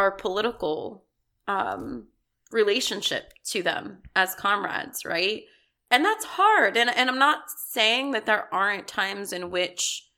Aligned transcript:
our 0.00 0.10
political 0.10 1.04
um, 1.46 2.06
relationship 2.50 3.34
to 3.44 3.62
them 3.62 3.98
as 4.16 4.34
comrades, 4.34 5.04
right? 5.04 5.42
And 5.90 6.02
that's 6.02 6.24
hard. 6.24 6.78
And, 6.78 6.88
and 6.88 7.10
I'm 7.10 7.18
not 7.18 7.50
saying 7.68 8.12
that 8.12 8.24
there 8.24 8.52
aren't 8.52 8.88
times 8.88 9.34
in 9.34 9.50
which 9.50 10.08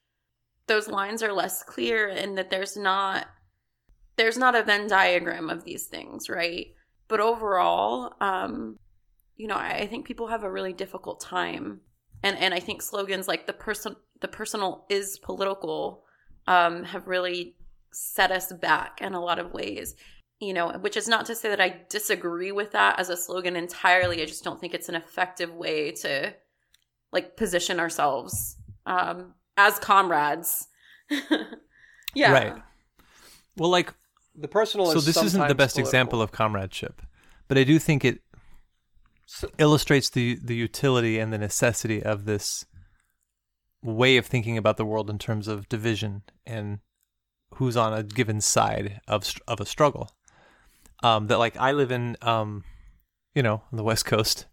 those 0.68 0.86
lines 0.86 1.20
are 1.20 1.32
less 1.32 1.64
clear 1.64 2.08
and 2.08 2.38
that 2.38 2.48
there's 2.48 2.76
not 2.76 3.26
there's 4.16 4.38
not 4.38 4.54
a 4.54 4.62
Venn 4.62 4.86
diagram 4.86 5.50
of 5.50 5.64
these 5.64 5.86
things, 5.86 6.28
right? 6.28 6.66
But 7.08 7.18
overall, 7.18 8.12
um, 8.20 8.76
you 9.36 9.48
know, 9.48 9.56
I, 9.56 9.78
I 9.78 9.86
think 9.86 10.06
people 10.06 10.28
have 10.28 10.44
a 10.44 10.50
really 10.50 10.74
difficult 10.74 11.20
time. 11.20 11.80
And 12.22 12.38
and 12.38 12.54
I 12.54 12.60
think 12.60 12.82
slogans 12.82 13.26
like 13.26 13.46
the 13.46 13.52
person 13.52 13.96
the 14.20 14.28
personal 14.28 14.86
is 14.88 15.18
political 15.18 16.04
um, 16.46 16.84
have 16.84 17.08
really 17.08 17.56
set 17.92 18.30
us 18.30 18.52
back 18.52 19.00
in 19.00 19.14
a 19.14 19.20
lot 19.20 19.38
of 19.38 19.52
ways 19.52 19.94
you 20.42 20.52
know, 20.52 20.70
which 20.80 20.96
is 20.96 21.06
not 21.06 21.24
to 21.26 21.36
say 21.36 21.50
that 21.50 21.60
I 21.60 21.82
disagree 21.88 22.50
with 22.50 22.72
that 22.72 22.98
as 22.98 23.08
a 23.08 23.16
slogan 23.16 23.54
entirely. 23.54 24.20
I 24.20 24.26
just 24.26 24.42
don't 24.42 24.60
think 24.60 24.74
it's 24.74 24.88
an 24.88 24.96
effective 24.96 25.54
way 25.54 25.92
to 25.92 26.34
like 27.12 27.36
position 27.36 27.78
ourselves 27.78 28.56
um, 28.84 29.34
as 29.56 29.78
comrades. 29.78 30.66
yeah. 32.14 32.32
Right. 32.32 32.62
Well, 33.56 33.70
like 33.70 33.94
the 34.34 34.48
personal. 34.48 34.86
So 34.86 35.00
this 35.00 35.16
isn't 35.16 35.46
the 35.46 35.54
best 35.54 35.76
political. 35.76 35.88
example 35.88 36.22
of 36.22 36.32
comradeship, 36.32 37.02
but 37.46 37.56
I 37.56 37.62
do 37.62 37.78
think 37.78 38.04
it 38.04 38.20
so, 39.26 39.48
illustrates 39.58 40.10
the 40.10 40.40
the 40.42 40.56
utility 40.56 41.20
and 41.20 41.32
the 41.32 41.38
necessity 41.38 42.02
of 42.02 42.24
this 42.24 42.66
way 43.80 44.16
of 44.16 44.26
thinking 44.26 44.58
about 44.58 44.76
the 44.76 44.84
world 44.84 45.08
in 45.08 45.18
terms 45.18 45.46
of 45.46 45.68
division 45.68 46.22
and 46.44 46.80
who's 47.56 47.76
on 47.76 47.92
a 47.92 48.02
given 48.02 48.40
side 48.40 49.00
of 49.06 49.32
of 49.46 49.60
a 49.60 49.66
struggle 49.66 50.10
um, 51.02 51.26
that 51.26 51.38
like 51.38 51.56
I 51.56 51.72
live 51.72 51.90
in, 51.90 52.16
um, 52.22 52.64
you 53.34 53.42
know, 53.42 53.62
on 53.70 53.76
the 53.76 53.84
West 53.84 54.04
Coast, 54.04 54.46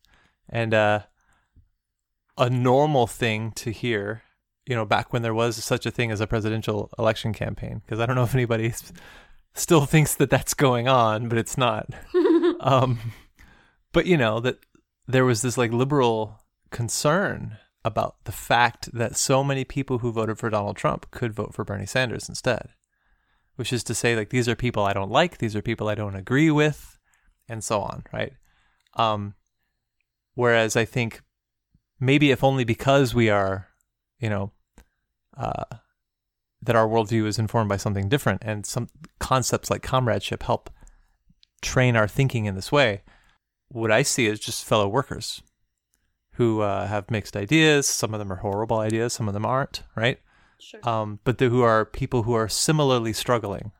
and 0.50 0.74
uh, 0.74 1.02
a 2.38 2.50
normal 2.50 3.08
thing 3.08 3.52
to 3.54 3.72
hear, 3.72 4.24
you 4.66 4.76
know, 4.76 4.86
back 4.86 5.14
when 5.14 5.22
there 5.22 5.34
was 5.34 5.64
such 5.64 5.86
a 5.86 5.92
thing 5.92 6.12
as 6.12 6.22
a 6.22 6.28
presidential 6.28 6.90
election 6.98 7.34
campaign, 7.34 7.82
because 7.86 8.00
I 8.00 8.06
don't 8.06 8.16
know 8.16 8.24
if 8.24 8.36
anybody 8.36 8.74
still 9.54 9.86
thinks 9.86 10.16
that 10.16 10.30
that's 10.30 10.54
going 10.54 10.88
on, 10.88 11.30
but 11.30 11.38
it's 11.38 11.58
not. 11.58 11.88
um, 12.60 13.00
but 13.92 14.06
you 14.06 14.18
know 14.18 14.40
that 14.40 14.60
there 15.08 15.26
was 15.26 15.42
this 15.42 15.58
like 15.58 15.72
liberal 15.72 16.40
concern 16.72 17.58
about 17.86 18.16
the 18.26 18.32
fact 18.32 18.92
that 18.94 19.16
so 19.16 19.44
many 19.44 19.64
people 19.64 20.00
who 20.00 20.12
voted 20.12 20.38
for 20.38 20.50
Donald 20.50 20.76
Trump 20.76 21.10
could 21.12 21.34
vote 21.34 21.54
for 21.54 21.64
Bernie 21.64 21.86
Sanders 21.86 22.28
instead 22.28 22.70
which 23.60 23.74
is 23.74 23.84
to 23.84 23.94
say 23.94 24.16
like 24.16 24.30
these 24.30 24.48
are 24.48 24.56
people 24.56 24.86
I 24.86 24.94
don't 24.94 25.12
like, 25.12 25.40
these 25.40 25.54
are 25.54 25.62
people 25.62 25.90
I 25.90 25.96
don't 25.96 26.16
agree 26.16 26.50
with, 26.50 26.98
and 27.50 27.62
so 27.62 27.82
on, 27.82 28.06
right? 28.14 28.32
Um, 28.94 29.34
whereas 30.34 30.78
I 30.78 30.86
think 30.86 31.22
maybe 32.00 32.32
if 32.32 32.42
only 32.42 32.64
because 32.64 33.14
we 33.14 33.30
are, 33.30 33.68
you 34.18 34.30
know, 34.30 34.54
uh, 35.36 35.66
that 36.62 36.78
our 36.78 36.88
worldview 36.88 37.26
is 37.26 37.38
informed 37.38 37.68
by 37.68 37.76
something 37.76 38.08
different, 38.08 38.44
and 38.46 38.66
some 38.66 38.88
concepts 39.20 39.70
like 39.70 39.82
comradeship 39.84 40.44
help 40.44 40.70
train 41.62 41.98
our 41.98 42.08
thinking 42.08 42.46
in 42.46 42.56
this 42.56 42.72
way. 42.72 43.02
What 43.68 43.92
I 43.92 44.04
see 44.04 44.28
is 44.28 44.40
just 44.40 44.64
fellow 44.64 44.88
workers 44.88 45.44
who 46.36 46.62
uh, 46.62 46.88
have 46.88 47.12
mixed 47.12 47.36
ideas. 47.36 47.88
Some 47.88 48.14
of 48.14 48.20
them 48.20 48.32
are 48.32 48.38
horrible 48.38 48.80
ideas, 48.80 49.12
some 49.12 49.28
of 49.28 49.34
them 49.34 49.46
aren't, 49.46 49.84
right? 49.98 50.18
Sure. 50.60 50.88
Um, 50.88 51.20
but 51.24 51.38
the, 51.38 51.50
who 51.50 51.62
are 51.62 51.86
people 51.86 52.24
who 52.24 52.34
are 52.34 52.50
similarly 52.50 53.14
struggling 53.14 53.72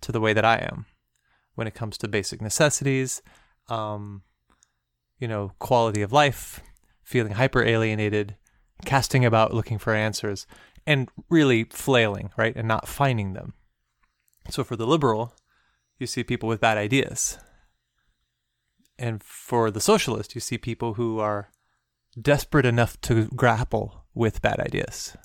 to 0.00 0.12
the 0.12 0.20
way 0.20 0.32
that 0.32 0.44
I 0.44 0.58
am 0.58 0.86
when 1.54 1.66
it 1.66 1.74
comes 1.74 1.98
to 1.98 2.08
basic 2.08 2.40
necessities, 2.40 3.20
um, 3.68 4.22
you 5.18 5.26
know, 5.26 5.52
quality 5.58 6.02
of 6.02 6.12
life, 6.12 6.60
feeling 7.02 7.32
hyper 7.32 7.64
alienated, 7.64 8.36
casting 8.84 9.24
about 9.24 9.52
looking 9.52 9.78
for 9.78 9.92
answers, 9.92 10.46
and 10.86 11.10
really 11.28 11.64
flailing, 11.64 12.30
right, 12.36 12.54
and 12.54 12.68
not 12.68 12.86
finding 12.86 13.32
them. 13.32 13.54
So 14.50 14.62
for 14.62 14.76
the 14.76 14.86
liberal, 14.86 15.34
you 15.98 16.06
see 16.06 16.22
people 16.22 16.48
with 16.48 16.60
bad 16.60 16.78
ideas. 16.78 17.38
And 18.98 19.22
for 19.22 19.70
the 19.70 19.80
socialist, 19.80 20.34
you 20.34 20.40
see 20.40 20.58
people 20.58 20.94
who 20.94 21.18
are 21.18 21.50
desperate 22.20 22.66
enough 22.66 23.00
to 23.02 23.26
grapple 23.28 24.06
with 24.14 24.42
bad 24.42 24.60
ideas. 24.60 25.16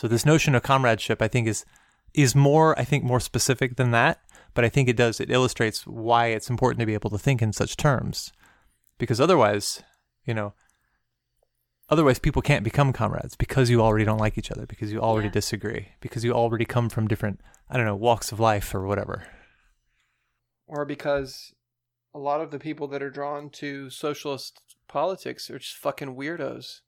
So 0.00 0.08
this 0.08 0.24
notion 0.24 0.54
of 0.54 0.62
comradeship, 0.62 1.20
I 1.20 1.28
think, 1.28 1.46
is 1.46 1.66
is 2.14 2.34
more, 2.34 2.76
I 2.78 2.84
think, 2.84 3.04
more 3.04 3.20
specific 3.20 3.76
than 3.76 3.90
that. 3.90 4.18
But 4.54 4.64
I 4.64 4.70
think 4.70 4.88
it 4.88 4.96
does 4.96 5.20
it 5.20 5.30
illustrates 5.30 5.86
why 5.86 6.28
it's 6.28 6.48
important 6.48 6.80
to 6.80 6.86
be 6.86 6.94
able 6.94 7.10
to 7.10 7.18
think 7.18 7.42
in 7.42 7.52
such 7.52 7.76
terms, 7.76 8.32
because 8.96 9.20
otherwise, 9.20 9.82
you 10.24 10.32
know, 10.32 10.54
otherwise 11.90 12.18
people 12.18 12.40
can't 12.40 12.64
become 12.64 12.94
comrades 12.94 13.36
because 13.36 13.68
you 13.68 13.82
already 13.82 14.06
don't 14.06 14.16
like 14.16 14.38
each 14.38 14.50
other, 14.50 14.64
because 14.64 14.90
you 14.90 15.02
already 15.02 15.28
yeah. 15.28 15.32
disagree, 15.32 15.88
because 16.00 16.24
you 16.24 16.32
already 16.32 16.64
come 16.64 16.88
from 16.88 17.06
different, 17.06 17.42
I 17.68 17.76
don't 17.76 17.84
know, 17.84 17.94
walks 17.94 18.32
of 18.32 18.40
life 18.40 18.74
or 18.74 18.86
whatever, 18.86 19.26
or 20.66 20.86
because 20.86 21.52
a 22.14 22.18
lot 22.18 22.40
of 22.40 22.52
the 22.52 22.58
people 22.58 22.88
that 22.88 23.02
are 23.02 23.10
drawn 23.10 23.50
to 23.50 23.90
socialist 23.90 24.62
politics 24.88 25.50
are 25.50 25.58
just 25.58 25.76
fucking 25.76 26.16
weirdos. 26.16 26.80